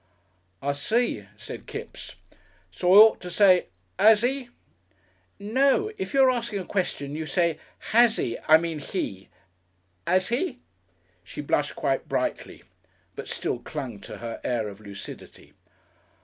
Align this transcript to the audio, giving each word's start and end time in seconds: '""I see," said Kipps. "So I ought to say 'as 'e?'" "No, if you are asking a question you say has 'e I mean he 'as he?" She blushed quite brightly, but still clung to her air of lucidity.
'""I 0.63 0.73
see," 0.73 1.27
said 1.37 1.67
Kipps. 1.67 2.15
"So 2.71 2.91
I 2.91 2.97
ought 2.97 3.21
to 3.21 3.29
say 3.29 3.67
'as 3.99 4.23
'e?'" 4.23 4.49
"No, 5.37 5.91
if 5.95 6.15
you 6.15 6.23
are 6.23 6.31
asking 6.31 6.57
a 6.57 6.65
question 6.65 7.15
you 7.15 7.27
say 7.27 7.59
has 7.93 8.17
'e 8.17 8.35
I 8.47 8.57
mean 8.57 8.79
he 8.79 9.29
'as 10.07 10.29
he?" 10.29 10.57
She 11.23 11.41
blushed 11.41 11.75
quite 11.75 12.09
brightly, 12.09 12.63
but 13.15 13.29
still 13.29 13.59
clung 13.59 13.99
to 13.99 14.17
her 14.17 14.41
air 14.43 14.69
of 14.69 14.79
lucidity. 14.79 15.53